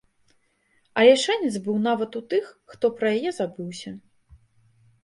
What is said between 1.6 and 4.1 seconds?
быў нават у тых, хто пра яе забыўся.